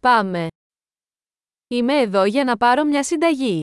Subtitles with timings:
[0.00, 0.46] Πάμε.
[1.66, 3.60] Είμαι εδώ για να πάρω μια συνταγή.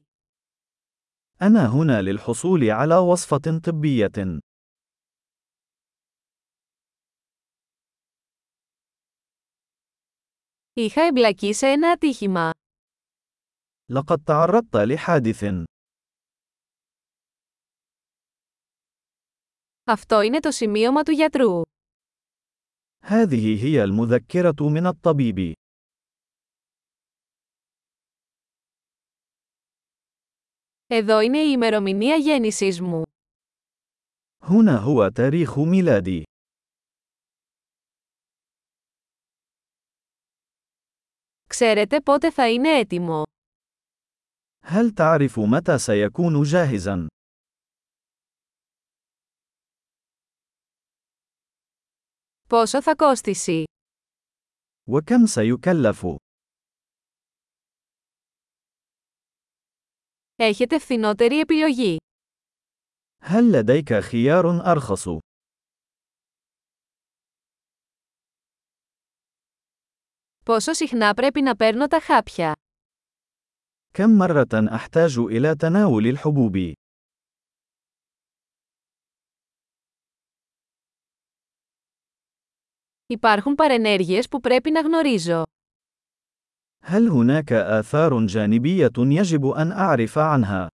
[1.41, 4.39] أنا هنا للحصول على وصفة طبية.
[10.73, 12.51] Είχα εμπλακεί σε ένα ατύχημα.
[13.89, 15.43] لقد تعرضت لحادث.
[19.83, 21.61] Αυτό είναι το σημείωμα του γιατρού.
[23.03, 25.53] هذه هي المذكرة من الطبيب.
[30.86, 33.02] Εδώ είναι η ημερομηνία γέννησής μου.
[34.42, 36.22] هنا هو تاريخ ميلادي.
[41.46, 43.22] Ξέρετε πότε θα είναι έτοιμο.
[44.64, 47.06] هل تعرف متى سيكون جاهزا؟
[52.48, 53.64] Πόσο θα κόστησει.
[54.88, 56.06] وكم سيكلف؟
[60.36, 61.96] Έχετε φθηνότερη επιλογή.
[63.22, 65.06] هل لديك خيار أرخص؟
[70.44, 72.52] Πόσο συχνά πρέπει να παίρνω τα χάπια.
[73.94, 76.72] كم مرة أحتاج إلى تناول الحبوب؟
[83.06, 85.42] Υπάρχουν παρενέργειες που πρέπει να γνωρίζω.
[86.84, 90.68] هل هناك آثار جانبية يجب أن أعرف عنها؟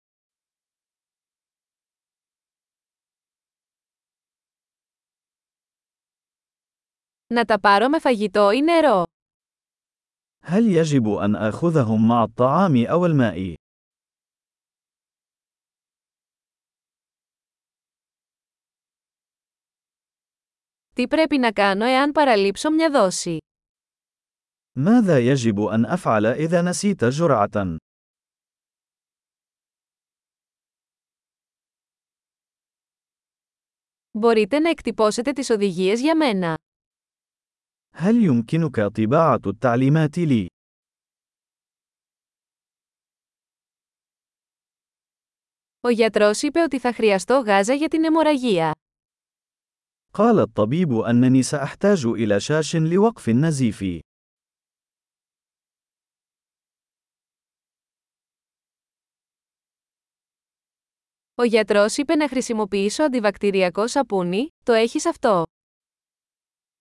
[7.33, 9.03] Να τα πάρω με φαγητό ή νερό.
[10.41, 13.53] هل يجب أن آخذهم مع الطعام أو الماء؟
[20.95, 23.37] Τι πρέπει να κάνω εάν παραλείψω μια δόση.
[24.77, 27.77] ماذا يجب أن أفعل إذا نسيت جرعة؟
[34.19, 36.55] Μπορείτε να εκτυπώσετε τις οδηγίες για μένα.
[37.93, 40.47] هل يمكنك طباعة التعليمات لي؟
[45.79, 48.71] Ο γιατρός είπε ότι θα χρειαστώ γάζα για την αιμορραγία.
[50.13, 53.83] قال الطبيب أنني سأحتاج إلى شاش لوقف النزيف.
[61.39, 65.43] Ο γιατρός είπε να χρησιμοποιήσω αντιβακτηριακό σαπούνι, το έχεις αυτό.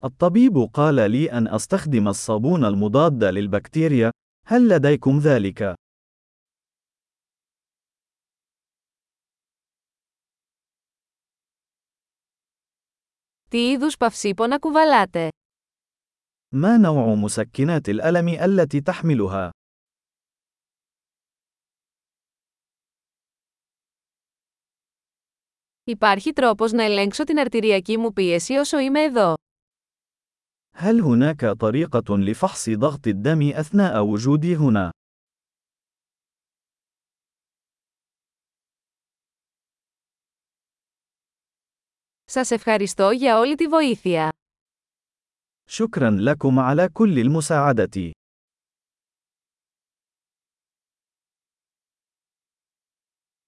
[0.05, 4.11] الطبيب قال لي أن أستخدم الصابون المضاد للبكتيريا.
[4.47, 5.75] هل لديكم ذلك؟
[13.51, 15.29] Τι είδους παυσίπονα κουβαλάτε.
[16.55, 19.51] ما نوع مسكنات الألم التي تحملها؟
[25.89, 29.35] Υπάρχει τρόπος να ελέγξω την αρτηριακή μου πίεση όσο είμαι εδώ.
[30.77, 34.91] هل هناك طريقة لفحص ضغط الدم أثناء وجودي هنا؟
[42.25, 44.29] Σας ευχαριστώ για όλη τη βοήθεια.
[45.69, 48.13] شكرا لكم على كل المساعدة.